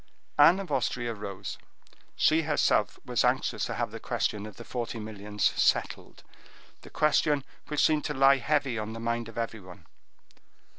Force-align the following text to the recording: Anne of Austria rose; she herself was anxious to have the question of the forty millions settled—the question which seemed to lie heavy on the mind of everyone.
Anne 0.39 0.59
of 0.59 0.71
Austria 0.71 1.13
rose; 1.13 1.59
she 2.15 2.41
herself 2.41 2.97
was 3.05 3.23
anxious 3.23 3.65
to 3.65 3.75
have 3.75 3.91
the 3.91 3.99
question 3.99 4.47
of 4.47 4.55
the 4.57 4.63
forty 4.63 4.99
millions 4.99 5.43
settled—the 5.55 6.89
question 6.89 7.43
which 7.67 7.85
seemed 7.85 8.03
to 8.05 8.13
lie 8.15 8.37
heavy 8.37 8.79
on 8.79 8.93
the 8.93 8.99
mind 8.99 9.29
of 9.29 9.37
everyone. 9.37 9.85